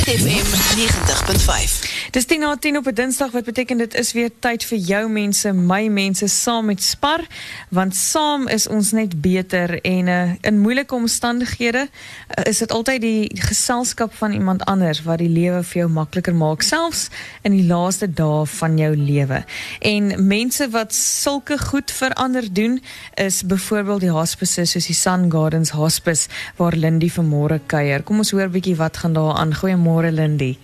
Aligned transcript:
FM 0.00 0.46
90.5. 0.76 2.08
Dis 2.10 2.24
10 2.24 2.40
na 2.40 2.56
10 2.56 2.76
op 2.76 2.86
'n 2.86 2.94
Dinsdag 2.94 3.30
wat 3.30 3.44
beteken 3.44 3.78
dit 3.78 3.94
is 3.94 4.12
weer 4.12 4.30
tyd 4.38 4.64
vir 4.64 4.78
jou 4.78 5.08
mense, 5.08 5.52
my 5.52 5.88
mense 5.88 6.28
saam 6.28 6.64
met 6.64 6.82
Spar, 6.82 7.20
want 7.68 7.96
saam 7.96 8.48
is 8.48 8.68
ons 8.68 8.90
net 8.90 9.20
beter 9.20 9.80
en 9.80 10.06
uh, 10.06 10.30
in 10.40 10.60
moeilike 10.60 10.94
omstandighede 10.94 11.88
uh, 11.88 12.44
is 12.44 12.58
dit 12.58 12.72
altyd 12.72 13.00
die 13.00 13.30
geselskap 13.34 14.14
van 14.14 14.32
iemand 14.32 14.64
anders 14.64 15.02
wat 15.02 15.18
die 15.18 15.28
lewe 15.28 15.62
vir 15.62 15.80
jou 15.80 15.90
makliker 15.90 16.34
maak, 16.34 16.62
selfs 16.62 17.08
in 17.42 17.52
die 17.52 17.66
laaste 17.66 18.12
dae 18.12 18.46
van 18.46 18.78
jou 18.78 18.96
lewe. 18.96 19.44
En 19.78 20.26
mense 20.26 20.70
wat 20.70 20.94
sulke 20.94 21.58
goed 21.58 21.90
vir 21.90 22.12
ander 22.12 22.52
doen 22.52 22.82
is 23.14 23.42
byvoorbeeld 23.42 24.00
die 24.00 24.10
hospice 24.10 24.64
soos 24.64 24.86
die 24.86 24.94
Sun 24.94 25.30
Gardens 25.30 25.70
Hospice 25.70 26.28
waar 26.56 26.72
Lindy 26.72 27.10
vanmôre 27.10 27.60
kuier. 27.66 28.02
Kom 28.02 28.18
ons 28.18 28.30
hoor 28.30 28.48
bietjie 28.48 28.76
wat 28.76 28.96
gaan 28.96 29.12
daar 29.12 29.34
aan. 29.34 29.54
Goeiemôre 29.54 29.89
Lindy. 29.98 30.56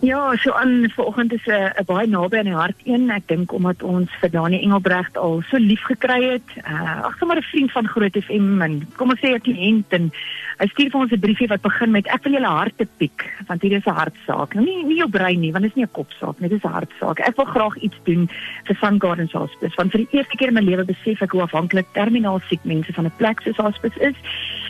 Ja, 0.00 0.36
so 0.36 0.52
aan 0.52 0.90
vanoggend 0.96 1.32
is 1.32 1.46
uh, 1.46 1.68
'n 1.76 1.84
baie 1.84 2.06
naby 2.06 2.38
aan 2.38 2.48
die 2.48 2.54
hart 2.54 2.80
een. 2.84 3.10
Ek 3.10 3.28
dink 3.28 3.52
omdat 3.52 3.82
ons 3.82 4.08
vir 4.20 4.30
Dani 4.30 4.60
Engelbregt 4.62 5.16
al 5.16 5.42
so 5.50 5.58
lief 5.60 5.82
gekry 5.84 6.22
het. 6.24 6.48
Uh 6.64 7.04
ag, 7.04 7.18
sommer 7.18 7.36
'n 7.36 7.42
vriend 7.42 7.72
van 7.72 7.88
Groot 7.88 8.16
FM 8.16 8.62
en 8.62 8.88
kom 8.96 9.10
ons 9.10 9.20
sê 9.20 9.34
'n 9.36 9.44
kliënt 9.44 9.92
en 9.92 10.10
hy 10.58 10.66
stuur 10.66 10.90
vir 10.90 11.00
ons 11.00 11.12
'n 11.12 11.20
briefie 11.20 11.48
wat 11.48 11.60
begin 11.60 11.90
met 11.90 12.06
ek 12.06 12.24
wil 12.24 12.32
julle 12.32 12.46
harte 12.48 12.88
piek 12.96 13.28
want 13.46 13.62
hier 13.62 13.76
is 13.76 13.84
'n 13.84 14.00
hartsaak. 14.00 14.54
Nou 14.54 14.64
nie 14.64 14.84
nie 14.84 14.96
jou 14.96 15.08
brein 15.08 15.40
nie, 15.40 15.52
want 15.52 15.64
dit 15.64 15.72
is 15.72 15.76
nie 15.76 15.84
'n 15.84 15.92
kopsaak 15.92 16.40
nie, 16.40 16.48
dit 16.48 16.58
is 16.58 16.64
'n 16.64 16.72
hartsaak. 16.72 17.20
Ek 17.20 17.36
wil 17.36 17.44
graag 17.44 17.76
iets 17.76 18.00
doen 18.04 18.28
vir 18.64 18.76
Sun 18.80 19.00
Gardens 19.00 19.32
Hospice 19.32 19.76
want 19.76 19.90
vir 19.92 20.00
die 20.00 20.16
eerste 20.16 20.36
keer 20.36 20.48
in 20.48 20.54
my 20.54 20.62
lewe 20.62 20.84
besef 20.84 21.20
ek 21.20 21.32
hoe 21.32 21.42
afhanklik 21.42 21.86
terminaal 21.92 22.40
siek 22.48 22.64
mense 22.64 22.92
van 22.92 23.04
'n 23.04 23.12
plek 23.18 23.40
soos 23.42 23.56
hospice 23.56 24.00
is 24.00 24.16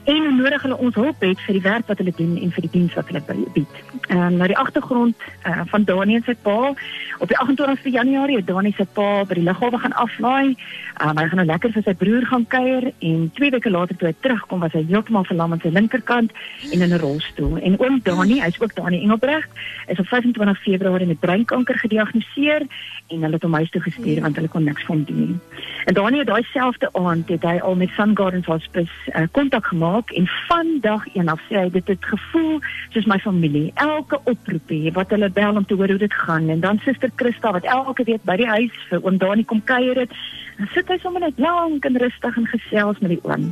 en 0.04 0.24
hoe 0.24 0.32
nodig 0.34 0.62
hulle 0.62 0.76
ons 0.76 0.94
hulp 0.94 1.20
het 1.24 1.40
vir 1.46 1.56
die 1.58 1.62
werk 1.64 1.86
wat 1.90 1.98
hulle 2.00 2.12
doen 2.16 2.36
en 2.40 2.52
vir 2.54 2.64
die 2.66 2.72
diens 2.72 2.94
wat 2.96 3.10
hulle 3.10 3.22
bied. 3.54 3.80
Ehm 4.08 4.20
um, 4.26 4.36
na 4.40 4.46
die 4.50 4.58
agtergrond 4.58 5.16
uh, 5.46 5.60
van 5.70 5.84
Dani 5.84 6.16
en 6.16 6.24
sy 6.26 6.34
pa 6.42 6.72
op 7.20 7.28
die 7.28 7.36
28ste 7.36 7.92
Januarie 7.92 8.38
het 8.40 8.46
Dani 8.46 8.72
se 8.76 8.86
pa 8.96 9.24
by 9.28 9.36
die 9.38 9.44
lughawe 9.44 9.78
gaan 9.78 9.96
aflaai. 10.04 10.56
Um, 11.04 11.18
hy 11.18 11.26
gaan 11.28 11.40
nou 11.42 11.46
lekker 11.46 11.74
vir 11.76 11.84
sy 11.86 11.94
broer 11.94 12.26
gaan 12.26 12.46
kuier 12.48 12.90
en 12.98 13.28
2 13.36 13.50
weke 13.56 13.70
later 13.70 13.96
toe 13.96 14.08
hy 14.08 14.14
terugkom 14.20 14.64
was 14.64 14.72
hy 14.76 14.84
heeltemal 14.88 15.26
verlam 15.28 15.52
aan 15.52 15.62
sy 15.62 15.72
linkerkant 15.74 16.32
en 16.72 16.80
in 16.80 16.94
'n 16.94 17.00
rolstoel. 17.04 17.58
En 17.58 17.78
oom 17.80 18.00
Dani, 18.02 18.40
hy's 18.40 18.60
ook 18.60 18.74
Dani 18.74 19.02
Engelbregt, 19.02 19.50
is 19.86 19.98
op 19.98 20.06
25 20.06 20.62
Februarie 20.62 21.06
met 21.06 21.20
breinkanker 21.20 21.78
gediagnoseer 21.78 22.66
en 23.10 23.22
hulle 23.22 23.34
het 23.34 23.42
hom 23.42 23.54
huis 23.54 23.70
toe 23.70 23.82
gestuur 23.82 24.20
want 24.20 24.36
hulle 24.36 24.48
kon 24.48 24.64
niks 24.64 24.84
van 24.84 25.04
doen 25.04 25.26
nie. 25.26 25.38
En 25.84 25.94
Dani 25.94 26.18
het 26.18 26.26
daai 26.26 26.42
selfde 26.52 26.88
aand 26.92 27.28
het 27.28 27.42
hy 27.42 27.58
al 27.58 27.74
met 27.74 27.90
Sun 27.96 28.16
Gardens 28.16 28.46
Hospice 28.46 29.28
kontak 29.32 29.64
uh, 29.64 29.68
gemaak 29.68 29.89
en 30.14 30.26
van 30.48 30.68
dag 30.80 31.06
1 31.14 31.28
af 31.28 31.40
sê 31.48 31.58
hy 31.58 31.70
dit 31.74 31.88
het 31.92 32.04
gevoel 32.12 32.58
soos 32.94 33.06
my 33.10 33.18
familie. 33.18 33.72
Elke 33.74 34.20
oproepie 34.24 34.92
wat 34.96 35.10
hulle 35.14 35.30
bel 35.30 35.56
om 35.56 35.66
te 35.66 35.74
hoor 35.74 35.88
hoe 35.88 36.02
dit 36.02 36.14
gaan 36.14 36.48
en 36.48 36.60
dan 36.60 36.80
suster 36.84 37.10
Christa 37.16 37.52
wat 37.52 37.64
elke 37.64 38.04
week 38.04 38.24
by 38.28 38.36
die 38.40 38.48
huis 38.48 38.76
vir 38.90 39.02
oom 39.02 39.18
Dani 39.18 39.44
kom 39.44 39.62
kuier 39.64 39.98
het, 40.04 40.12
dan 40.58 40.68
sit 40.74 40.88
hy 40.88 40.98
sommer 41.02 41.24
net 41.26 41.38
lank 41.38 41.84
en 41.84 41.98
rustig 41.98 42.36
en 42.36 42.46
gesels 42.54 42.98
met 43.00 43.16
die 43.16 43.22
oom. 43.22 43.50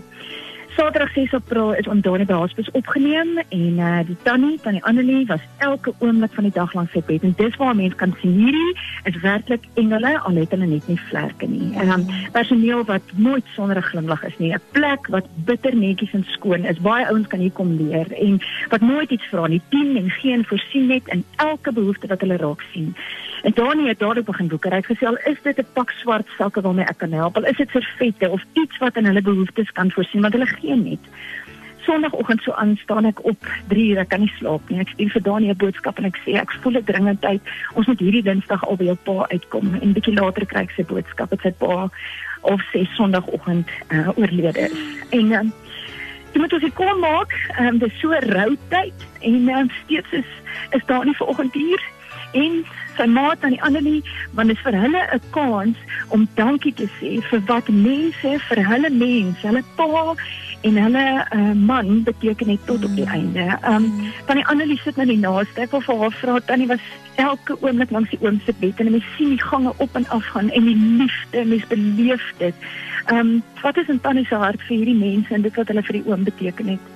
Saterdag 0.78 1.12
6 1.12 1.32
April 1.34 1.72
is 1.74 1.88
ons 1.90 2.04
daar 2.06 2.22
by 2.22 2.36
hospis 2.38 2.68
opgeneem 2.78 3.40
en 3.42 3.78
uh, 3.82 3.96
die 4.06 4.14
tannie, 4.22 4.60
tannie 4.62 4.82
Annelie 4.86 5.24
was 5.26 5.42
elke 5.58 5.90
oomblik 5.98 6.36
van 6.36 6.46
die 6.46 6.54
dag 6.54 6.70
lank 6.76 6.92
sy 6.94 7.02
bed 7.08 7.24
en 7.26 7.32
dis 7.40 7.56
waar 7.58 7.74
mense 7.74 7.98
kan 7.98 8.12
sien 8.20 8.36
hierdie 8.38 8.84
is 9.10 9.18
werklik 9.24 9.66
engele 9.82 10.12
al 10.20 10.38
het 10.38 10.54
hulle 10.54 10.68
net 10.70 10.86
nie 10.86 11.00
vlerke 11.08 11.48
nie. 11.50 11.72
Dan 11.74 11.90
um, 11.96 12.04
personeel 12.36 12.84
wat 12.86 13.10
nooit 13.16 13.50
sonder 13.56 13.82
'n 13.82 13.88
glimlag 13.90 14.22
is 14.30 14.38
nie, 14.38 14.52
'n 14.54 14.62
plek 14.70 15.10
wat 15.10 15.26
bitter 15.50 15.74
netjies 15.74 16.14
en 16.14 16.22
skoon 16.30 16.62
is. 16.64 16.78
Baie 16.78 17.10
ouens 17.10 17.26
kan 17.26 17.42
hier 17.42 17.58
kom 17.58 17.74
leer 17.74 18.06
en 18.14 18.38
wat 18.70 18.80
nooit 18.80 19.10
iets 19.10 19.26
vra 19.34 19.48
nie, 19.50 19.62
dien 19.74 19.96
en 19.96 20.10
geen 20.10 20.44
voorsien 20.44 20.86
net 20.86 21.08
in 21.08 21.24
elke 21.36 21.72
behoefte 21.72 22.06
wat 22.06 22.20
hulle 22.20 22.38
raak 22.38 22.62
sien. 22.70 22.94
En 23.42 23.53
Dani 23.55 23.89
het 23.89 23.98
daarop 23.98 24.25
begin 24.25 24.48
boeker. 24.48 24.70
Hy 24.70 24.77
het 24.77 24.91
gesê 24.91 25.06
al 25.06 25.19
is 25.25 25.42
dit 25.42 25.58
'n 25.58 25.67
pak 25.72 25.91
swart 25.91 26.28
sakke 26.39 26.61
waarmee 26.61 26.84
ek 26.84 26.98
kan 26.98 27.12
help, 27.12 27.36
al 27.36 27.45
is 27.45 27.57
dit 27.57 27.70
servette 27.70 28.30
of 28.30 28.42
iets 28.52 28.79
wat 28.79 28.96
in 28.96 29.05
hulle 29.05 29.23
behoeftes 29.23 29.73
kan 29.73 29.90
voorsien 29.90 30.20
want 30.20 30.33
hulle 30.33 30.46
gee 30.46 30.77
net. 30.77 30.98
Sondagoggend 31.80 32.42
so 32.42 32.52
aan 32.52 32.77
staan 32.77 33.05
ek 33.05 33.24
op 33.24 33.46
3 33.68 33.89
uur, 33.89 33.98
ek 33.98 34.08
kan 34.08 34.20
nie 34.20 34.33
slaap 34.39 34.68
nie. 34.68 34.80
Ek 34.80 34.89
stuur 34.89 35.11
vir 35.11 35.23
Dani 35.23 35.48
'n 35.48 35.57
boodskap 35.57 35.98
en 35.98 36.05
ek 36.05 36.18
sê 36.27 36.35
ek 36.35 36.52
voel 36.52 36.73
dit 36.73 36.86
dringend 36.86 37.20
tyd. 37.20 37.40
Ons 37.74 37.86
moet 37.86 37.98
hierdie 37.98 38.23
Dinsdag 38.23 38.68
al 38.68 38.77
by 38.77 38.85
jou 38.85 38.96
pa 39.05 39.27
uitkom 39.29 39.74
en 39.74 39.92
bietjie 39.92 40.14
later 40.14 40.46
kry 40.46 40.61
ek 40.61 40.70
sy 40.70 40.83
boodskap 40.83 41.30
dat 41.30 41.41
sy 41.41 41.51
pa 41.51 41.91
of 42.41 42.61
sy 42.73 42.89
Sondagoggend 42.95 43.68
uh, 43.91 44.08
oorlede 44.18 44.58
is. 44.58 44.79
En 45.11 45.33
uh, 45.33 45.51
Jy 46.33 46.41
moet 46.41 46.61
dit 46.61 46.74
kom 46.74 46.98
maak. 47.01 47.33
Ehm 47.57 47.67
um, 47.67 47.79
dis 47.79 48.01
so 48.01 48.12
rou 48.12 48.57
tyd 48.68 49.07
en 49.20 49.48
um, 49.48 49.70
steeds 49.85 50.12
is 50.12 50.27
is 50.70 50.85
daar 50.86 51.05
nie 51.05 51.17
vanoggend 51.17 51.55
hier 51.55 51.80
en 52.33 52.64
sy 52.96 53.06
maat 53.06 53.44
aan 53.44 53.55
die 53.55 53.62
ander 53.62 53.83
nie 53.83 54.02
want 54.34 54.48
dit 54.48 54.56
is 54.56 54.64
vir 54.66 54.77
hulle 54.83 55.02
'n 55.14 55.22
kans 55.30 55.77
om 56.08 56.28
dankie 56.34 56.74
te 56.74 56.89
sê 56.98 57.18
vir 57.30 57.40
wat 57.46 57.68
mense 57.68 58.30
vir 58.48 58.61
hulle 58.70 58.90
mense 58.90 59.46
hulle 59.46 59.64
pa 59.77 60.14
en 60.61 60.77
hulle 60.83 61.27
uh, 61.34 61.52
man 61.52 62.02
beteken 62.02 62.46
net 62.46 62.67
tot 62.67 62.84
op 62.84 62.94
die 62.94 63.05
mm. 63.05 63.12
einde. 63.12 63.44
Ehm 63.62 63.74
um, 63.74 64.11
van 64.27 64.36
die 64.36 64.46
ander 64.46 64.80
sit 64.83 64.96
nou 64.96 65.06
die 65.06 65.20
naaste 65.22 65.61
ek 65.61 65.70
wil 65.70 65.84
vir 65.86 66.00
haar 66.02 66.17
vra 66.20 66.38
tannie 66.50 66.67
was 66.67 66.88
elke 67.14 67.56
oomblik 67.62 67.90
langs 67.94 68.11
die 68.11 68.18
oom 68.22 68.40
se 68.44 68.55
bed 68.58 68.80
en 68.80 68.90
mens 68.90 69.06
sien 69.17 69.30
die 69.34 69.42
gange 69.42 69.72
op 69.77 69.94
en 69.94 70.08
af 70.08 70.27
gaan 70.34 70.50
en 70.50 70.67
die 70.67 70.77
liefde 70.77 71.44
mens 71.44 71.67
beleef 71.67 72.33
dit. 72.38 72.55
Ehm 73.06 73.18
um, 73.18 73.42
wat 73.62 73.77
is 73.77 73.88
in 73.94 74.00
tannie 74.00 74.27
se 74.27 74.34
hart 74.34 74.62
vir 74.67 74.77
hierdie 74.77 74.98
mense 74.98 75.34
en 75.34 75.46
dit 75.46 75.55
wat 75.62 75.70
hulle 75.70 75.86
vir 75.90 76.00
die 76.00 76.06
oom 76.11 76.24
beteken 76.24 76.74
het? 76.74 76.94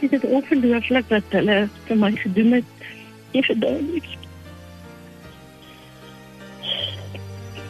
Dit 0.00 0.12
is 0.12 0.30
ongelooflik 0.38 1.10
wat 1.10 1.36
hulle 1.38 1.58
vir 1.88 1.96
my 1.96 2.12
gedoen 2.22 2.60
het. 2.60 2.70
Verdien 3.42 3.90
dit. 3.92 4.04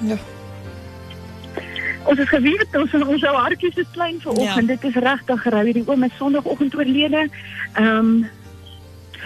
Ja. 0.00 0.16
Ons 2.04 2.18
is 2.18 2.28
geweet 2.28 2.76
ons 2.76 2.94
ons 2.94 3.22
ou 3.24 3.34
hartjies 3.36 3.76
is 3.80 3.92
klein 3.92 4.20
vanoggend. 4.20 4.68
Ja. 4.68 4.76
Dit 4.76 4.84
is 4.84 5.02
regtig 5.06 5.44
rou 5.44 5.64
hierdie 5.64 5.84
oom 5.86 6.04
is 6.04 6.16
Sondagoggend 6.20 6.74
oorlede. 6.76 7.28
Ehm 7.74 7.98
um, 7.98 8.26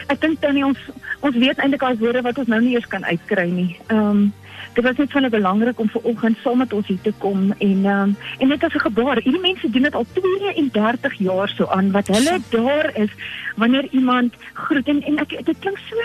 ek 0.09 0.21
dink 0.21 0.41
dan 0.41 0.65
ons 0.65 0.79
ons 1.21 1.37
weet 1.37 1.59
eintlik 1.59 1.83
al 1.83 1.99
woorde 2.01 2.23
wat 2.23 2.39
ons 2.39 2.49
nou 2.49 2.61
nie 2.61 2.75
eens 2.75 2.87
kan 2.87 3.05
uitkry 3.05 3.49
nie. 3.51 3.73
Ehm 3.89 4.11
um, 4.11 4.29
dit 4.75 4.85
was 4.85 4.97
net 4.97 5.13
van 5.13 5.25
'n 5.25 5.31
belangrik 5.31 5.81
om 5.81 5.89
vanoggend 5.91 6.37
saam 6.43 6.59
met 6.59 6.73
ons 6.73 6.87
hier 6.87 7.01
te 7.03 7.13
kom 7.19 7.53
en 7.59 7.85
um, 7.85 8.17
en 8.39 8.49
net 8.49 8.65
as 8.65 8.75
'n 8.75 8.87
gebaar. 8.89 9.19
Hierdie 9.23 9.41
mense 9.41 9.71
doen 9.71 9.83
dit 9.83 9.95
al 9.95 10.07
32 10.13 11.15
jaar 11.19 11.49
so 11.49 11.67
aan 11.67 11.91
wat 11.91 12.07
hulle 12.07 12.39
daar 12.51 12.91
is 12.97 13.11
wanneer 13.57 13.87
iemand 13.91 14.35
groet 14.53 14.89
en 14.89 15.03
en 15.03 15.19
ek 15.19 15.45
dit 15.45 15.59
klink 15.59 15.79
so 15.79 15.97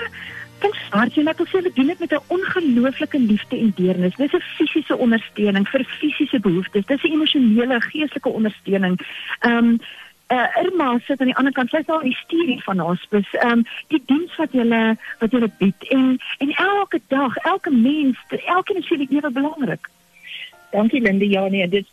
dink 0.63 0.75
hard 0.89 1.15
jy 1.15 1.23
net 1.23 1.41
of 1.41 1.51
jy 1.51 1.61
doen 1.75 1.91
dit 1.91 1.99
met 1.99 2.13
'n 2.13 2.25
ongelooflike 2.27 3.19
liefde 3.19 3.57
en 3.57 3.73
deernis. 3.75 4.15
Dis 4.15 4.33
'n 4.33 4.47
fisiese 4.57 4.97
ondersteuning 4.97 5.67
vir 5.67 5.83
fisiese 5.99 6.39
behoeftes. 6.39 6.85
Dis 6.85 7.03
'n 7.03 7.13
emosionele, 7.13 7.81
geestelike 7.81 8.29
ondersteuning. 8.29 8.99
Ehm 9.39 9.57
um, 9.57 9.79
uh, 10.29 10.47
Irma 10.63 10.99
sit 11.05 11.19
aan 11.19 11.31
die 11.31 11.35
ander 11.35 11.53
kant. 11.53 11.69
Sy's 11.69 11.85
daar 11.85 12.03
die 12.03 12.15
stuurie 12.15 12.63
van 12.63 12.79
hospis. 12.79 13.33
Ehm 13.33 13.51
um, 13.51 13.65
die 13.87 14.03
diens 14.05 14.35
wat 14.35 14.53
jy 14.53 14.67
wat 15.19 15.31
jy 15.31 15.49
bied 15.57 15.89
en 15.89 16.19
en 16.37 16.55
elke 16.55 17.01
dag, 17.07 17.35
elke 17.35 17.71
mens, 17.71 18.17
elkeen 18.29 18.77
is 18.77 18.87
die 18.87 19.07
lewe 19.09 19.31
belangrik. 19.31 19.89
Dankie 20.71 21.01
Linde. 21.01 21.29
Ja 21.29 21.47
nee, 21.47 21.67
dit 21.67 21.87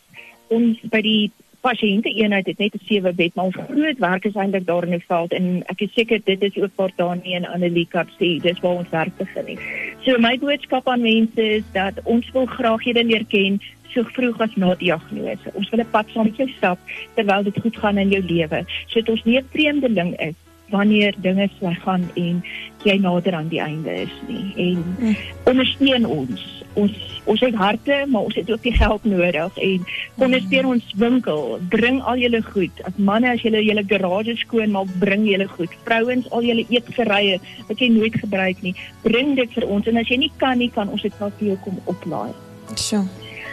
ons 0.47 0.79
by 0.91 1.01
die 1.01 1.31
pasiënte 1.61 2.09
eenheid 2.09 2.47
het 2.49 2.57
net 2.57 2.73
'n 2.75 2.85
sewe 2.85 3.13
bed 3.13 3.35
maar 3.35 3.45
ons 3.45 3.59
groot 3.69 3.99
werk 3.99 4.25
is 4.25 4.35
eintlik 4.35 4.65
daar 4.65 4.83
in 4.83 4.97
die 4.97 5.05
veld 5.07 5.33
en 5.33 5.63
ek 5.67 5.81
is 5.81 5.93
seker 5.93 6.19
dit 6.23 6.41
is 6.41 6.57
ook 6.57 6.71
waar 6.75 6.91
Dani 6.95 7.35
en 7.35 7.45
Annelika 7.45 8.05
sê 8.17 8.41
dis 8.41 8.59
waar 8.59 8.81
ons 8.81 8.89
werk 8.89 9.17
begin. 9.17 9.59
So 10.03 10.17
my 10.17 10.37
boodskap 10.37 10.87
aan 10.87 11.01
mense 11.01 11.41
is 11.41 11.63
dat 11.73 11.93
ons 12.03 12.31
wil 12.31 12.45
graag 12.45 12.83
julle 12.83 13.03
leer 13.03 13.25
ken 13.25 13.61
so 13.93 14.03
vroeg 14.15 14.39
as 14.41 14.55
na 14.55 14.75
diagnose. 14.75 15.53
Ons 15.53 15.69
wil 15.69 15.81
'n 15.81 15.91
pad 15.91 16.07
saam 16.13 16.25
met 16.25 16.37
jou 16.37 16.49
stap 16.57 16.79
terwyl 17.15 17.43
dit 17.43 17.61
goed 17.63 17.77
gaan 17.77 17.97
in 17.97 18.09
jou 18.09 18.23
lewe, 18.23 18.65
sodat 18.87 19.09
ons 19.09 19.23
nie 19.25 19.37
'n 19.37 19.49
vreemdeling 19.51 20.15
is 20.19 20.35
wanneer 20.71 21.13
dinge 21.21 21.49
sleg 21.57 21.79
gaan 21.83 22.09
en 22.15 22.41
jy 22.83 22.97
nader 22.97 23.35
aan 23.35 23.51
die 23.51 23.61
einde 23.61 23.93
is 24.07 24.15
nie. 24.27 24.53
En 24.55 24.83
mm. 24.99 25.15
ondersteun 25.51 26.07
ons 26.07 26.47
ons 26.79 26.99
ons 27.29 27.41
het 27.43 27.55
harte, 27.55 27.95
maar 28.07 28.21
ons 28.29 28.35
het 28.35 28.49
ook 28.51 28.63
die 28.63 28.73
geld 28.73 29.03
nodig 29.03 29.57
en 29.65 29.87
ondersteun 30.25 30.65
ons 30.65 30.93
winkel, 30.97 31.59
bring 31.69 31.99
al 32.01 32.21
julle 32.23 32.41
goed. 32.47 32.83
As 32.87 32.97
manne 32.97 33.29
as 33.29 33.43
julle 33.45 33.61
julle 33.63 33.83
garage 33.87 34.35
skoon 34.41 34.73
maak, 34.75 34.93
bring 35.03 35.27
julle 35.29 35.47
goed. 35.51 35.75
Vrouens 35.85 36.29
al 36.31 36.47
julle 36.47 36.65
eetgerye 36.69 37.39
wat 37.67 37.83
jy 37.83 37.91
nooit 37.93 38.15
gebruik 38.23 38.63
nie, 38.65 38.75
bring 39.03 39.35
dit 39.39 39.57
vir 39.57 39.67
ons 39.67 39.91
en 39.91 40.01
as 40.01 40.09
jy 40.09 40.23
nie 40.23 40.31
kan 40.41 40.57
nie, 40.57 40.71
kan 40.71 40.89
ons 40.89 41.03
dit 41.05 41.19
self 41.19 41.35
vir 41.39 41.53
jou 41.53 41.59
kom 41.67 41.83
oplaai. 41.91 42.31
So. 42.79 43.03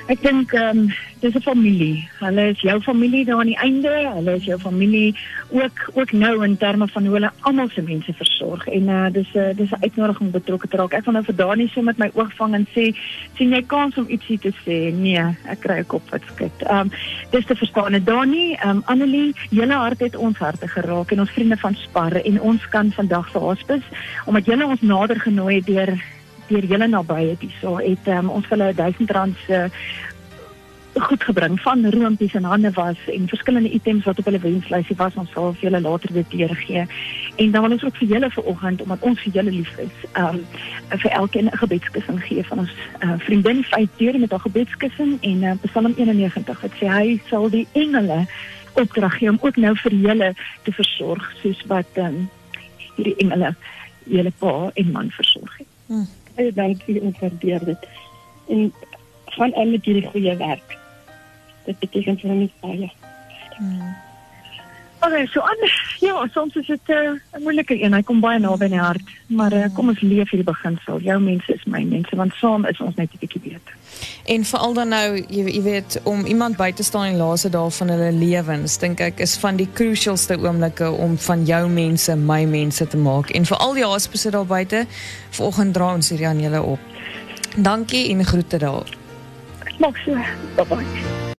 Ek 0.08 0.22
dink 0.25 0.55
ehm 0.56 0.78
um, 0.78 0.93
dis 1.20 1.34
'n 1.37 1.43
familie. 1.44 2.08
Hulle 2.19 2.44
is 2.49 2.60
jou 2.60 2.81
familie 2.81 3.25
daar 3.25 3.40
aan 3.40 3.52
die 3.52 3.58
einde. 3.58 3.90
Hulle 4.14 4.34
is 4.34 4.44
jou 4.44 4.58
familie 4.58 5.14
ook 5.50 5.90
ook 5.94 6.12
nou 6.12 6.44
in 6.44 6.56
terme 6.56 6.88
van 6.88 7.05
hoe 7.05 7.12
hulle 7.14 7.31
almal 7.40 7.69
se 7.69 7.82
mense 7.82 8.12
versorg. 8.12 8.66
En 8.66 8.88
uh 8.88 9.06
dis 9.12 9.28
uh, 9.34 9.52
dis 9.56 9.70
'n 9.70 9.82
uitnodiging 9.82 10.31
betrokke 10.31 10.69
te 10.69 10.76
raak. 10.76 10.93
Ek 10.93 11.05
wil 11.05 11.12
nou 11.12 11.25
Dani 11.37 11.69
so 11.69 11.82
met 11.82 11.99
my 11.99 12.10
oog 12.14 12.32
vang 12.37 12.55
en 12.55 12.66
sê 12.75 12.96
sien 13.37 13.50
jy 13.50 13.62
kans 13.66 13.96
om 13.96 14.08
ietsie 14.08 14.38
te 14.38 14.52
sê? 14.64 14.94
Nee, 14.94 15.25
ek 15.44 15.60
kry 15.60 15.78
'n 15.78 15.87
kop 15.87 16.10
wat 16.10 16.22
skud. 16.32 16.56
Ehm 16.62 16.78
um, 16.78 16.90
dis 17.31 17.44
te 17.44 17.55
verstaan. 17.55 18.05
Dani, 18.05 18.56
um, 18.64 18.82
Annelie, 18.84 19.34
julle 19.50 19.75
hart 19.75 20.00
het 20.00 20.16
ons 20.16 20.38
harte 20.38 20.69
geraak 20.69 21.12
en 21.12 21.20
ons 21.20 21.31
vriende 21.31 21.56
van 21.56 21.75
Spar 21.75 22.12
en 22.12 22.40
ons 22.40 22.69
kan 22.69 22.93
vandag 22.93 23.31
vir 23.32 23.40
Hospis 23.40 23.84
omdat 24.25 24.44
julle 24.46 24.66
ons 24.66 24.81
nader 24.81 25.20
genooi 25.20 25.55
het 25.55 25.66
deur 26.49 26.65
julle 26.65 26.89
nabye 26.89 27.37
hierso 27.41 27.77
het 27.77 28.06
um, 28.06 28.31
ons 28.31 28.47
hulle 28.53 28.73
1000 28.75 29.11
rand 29.11 29.37
se 29.47 29.69
goed 30.99 31.23
gebring 31.23 31.61
van 31.61 31.91
roompies 31.91 32.35
en 32.35 32.45
hande 32.45 32.71
was 32.71 32.97
en 33.06 33.29
verskillende 33.29 33.71
items 33.71 34.05
wat 34.05 34.19
op 34.19 34.25
hulle 34.25 34.39
wenslysie 34.39 34.97
was 34.97 35.15
ons 35.15 35.31
sal 35.33 35.53
vir 35.53 35.69
julle 35.69 35.81
later 35.81 36.12
dit 36.12 36.31
deurgee. 36.31 36.87
En 37.37 37.50
dan 37.50 37.62
wil 37.62 37.77
ons 37.77 37.85
ook 37.85 37.97
vir 37.97 38.09
julle 38.09 38.31
vanoggend 38.31 38.83
omdat 38.83 39.00
ons 39.00 39.21
vir 39.21 39.33
julle 39.33 39.50
lief 39.50 39.77
is 39.79 39.97
um 40.19 40.41
vir 40.89 41.11
elkeen 41.11 41.50
'n 41.50 41.59
gebedskussing 41.62 42.23
gee 42.25 42.45
van 42.45 42.59
ons 42.59 42.75
uh, 43.05 43.15
vriendin 43.19 43.65
vyf 43.65 43.89
teer 43.97 44.19
met 44.19 44.31
haar 44.31 44.47
gebedskussing 44.47 45.19
en 45.21 45.43
uh, 45.43 45.53
Psalm 45.62 45.93
91 45.97 46.61
wat 46.61 46.73
sê 46.81 46.87
hy 46.87 47.21
sal 47.29 47.51
die 47.51 47.67
engele 47.73 48.27
opdrag 48.73 49.19
gee 49.19 49.31
om 49.31 49.39
ook 49.41 49.56
nou 49.56 49.75
vir 49.77 49.94
julle 49.94 50.35
te 50.62 50.73
versorg 50.73 51.33
soos 51.43 51.62
wat 51.67 51.91
um, 51.97 52.29
hierdie 52.97 53.17
engele 53.17 53.55
julle 54.05 54.33
pa 54.39 54.71
en 54.75 54.93
man 54.93 55.11
versorg 55.11 55.59
het. 55.59 55.67
Hmm 55.87 56.18
baie 56.38 56.52
dankie 56.55 57.00
en 57.00 57.14
waardeer 57.20 57.64
dit. 57.64 57.88
En 58.49 58.73
gaan 59.25 59.55
aan 59.55 59.70
met 59.70 59.85
hierdie 59.85 60.06
goeie 60.06 60.37
werk. 60.37 60.79
Dit 61.64 61.79
beteken 61.79 62.19
vir 62.19 62.35
my 62.35 62.50
baie. 62.61 62.90
Hmm. 63.58 63.96
Okay, 65.00 65.27
so 65.27 65.41
aan, 65.41 65.56
ja, 65.99 66.29
soms 66.33 66.55
is 66.55 66.67
dit 66.67 66.81
uh, 66.87 66.97
'n 67.33 67.43
moeilike 67.43 67.83
een. 67.83 67.95
Hy 67.95 68.03
kom 68.03 68.21
baie 68.21 68.39
naby 68.39 68.65
in 68.65 68.71
die 68.71 68.81
hart, 68.81 69.03
maar 69.27 69.53
uh, 69.53 69.65
kom 69.75 69.89
ons 69.89 70.00
leef 70.00 70.31
hierdie 70.31 70.50
beginsel. 70.53 70.99
Jou 70.99 71.21
mense 71.21 71.55
is 71.55 71.65
my 71.65 71.83
mense, 71.85 72.17
want 72.17 72.33
saam 72.35 72.67
is 72.67 72.81
ons 72.81 72.95
net 72.95 73.12
'n 73.12 73.19
bietjie 73.21 73.41
beter. 73.41 73.75
En 74.25 74.45
veral 74.45 74.75
dan 74.75 74.89
nou, 74.89 75.25
jy, 75.29 75.45
jy 75.45 75.62
weet, 75.62 76.00
om 76.03 76.27
iemand 76.27 76.56
by 76.56 76.73
te 76.73 76.83
staan 76.83 77.05
in 77.05 77.17
laaste 77.17 77.49
dae 77.49 77.71
van 77.71 77.89
hulle 77.89 78.12
lewens, 78.12 78.79
dink 78.79 79.00
ek 79.00 79.21
is 79.21 79.37
van 79.39 79.56
die 79.56 79.69
crucialste 79.73 80.39
oomblikke 80.39 80.91
om 80.91 81.19
van 81.19 81.44
jou 81.44 81.69
mense 81.69 82.17
my 82.17 82.44
mense 82.44 82.87
te 82.87 82.97
maak. 82.97 83.31
En 83.31 83.47
vir 83.47 83.56
al 83.56 83.75
die 83.75 83.87
hospisse 83.87 84.31
daar 84.31 84.47
buite, 84.47 84.87
vanoggend 85.31 85.75
dra 85.75 85.94
ons 85.94 86.09
hierdie 86.09 86.27
aan 86.27 86.41
julle 86.41 86.62
op. 86.62 86.79
Dankie 87.56 88.09
en 88.11 88.25
groete 88.25 88.59
daar. 88.59 88.97
Maak 89.79 89.97
so. 89.97 90.15
Bye 90.56 90.67
bye. 90.67 91.28